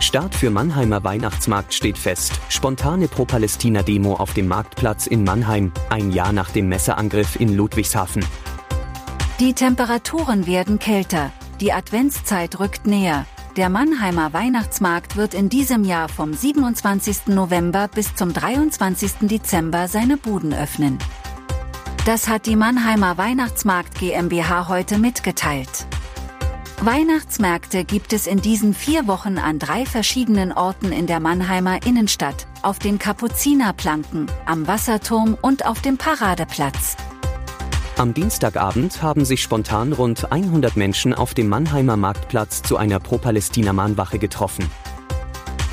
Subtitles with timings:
[0.00, 2.32] Start für Mannheimer Weihnachtsmarkt steht fest.
[2.48, 8.24] Spontane Pro-Palästina-Demo auf dem Marktplatz in Mannheim, ein Jahr nach dem Messerangriff in Ludwigshafen.
[9.40, 13.26] Die Temperaturen werden kälter, die Adventszeit rückt näher.
[13.56, 17.28] Der Mannheimer Weihnachtsmarkt wird in diesem Jahr vom 27.
[17.28, 19.12] November bis zum 23.
[19.22, 20.98] Dezember seine Buden öffnen.
[22.04, 25.86] Das hat die Mannheimer Weihnachtsmarkt GmbH heute mitgeteilt.
[26.84, 32.46] Weihnachtsmärkte gibt es in diesen vier Wochen an drei verschiedenen Orten in der Mannheimer Innenstadt,
[32.60, 36.98] auf den Kapuzinerplanken, am Wasserturm und auf dem Paradeplatz.
[37.96, 44.18] Am Dienstagabend haben sich spontan rund 100 Menschen auf dem Mannheimer Marktplatz zu einer Pro-Palästina-Mahnwache
[44.18, 44.68] getroffen.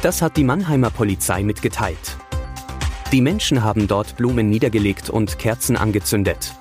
[0.01, 2.15] Das hat die Mannheimer Polizei mitgeteilt.
[3.11, 6.53] Die Menschen haben dort Blumen niedergelegt und Kerzen angezündet.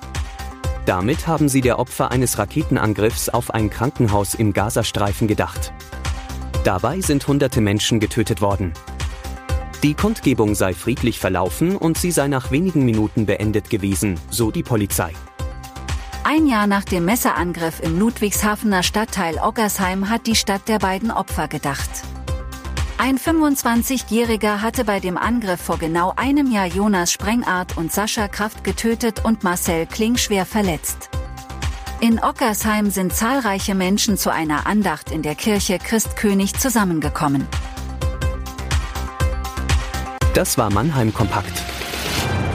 [0.85, 5.73] Damit haben sie der Opfer eines Raketenangriffs auf ein Krankenhaus im Gazastreifen gedacht.
[6.63, 8.73] Dabei sind hunderte Menschen getötet worden.
[9.83, 14.63] Die Kundgebung sei friedlich verlaufen und sie sei nach wenigen Minuten beendet gewesen, so die
[14.63, 15.11] Polizei.
[16.23, 21.47] Ein Jahr nach dem Messerangriff im Ludwigshafener Stadtteil Oggersheim hat die Stadt der beiden Opfer
[21.47, 21.89] gedacht.
[23.03, 28.63] Ein 25-Jähriger hatte bei dem Angriff vor genau einem Jahr Jonas Sprengart und Sascha Kraft
[28.63, 31.09] getötet und Marcel Kling schwer verletzt.
[31.99, 37.47] In Ockersheim sind zahlreiche Menschen zu einer Andacht in der Kirche Christkönig zusammengekommen.
[40.35, 41.59] Das war Mannheim Kompakt.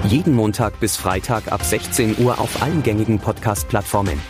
[0.05, 4.20] Jeden Montag bis Freitag ab 16 Uhr auf allen gängigen Podcast-Plattformen.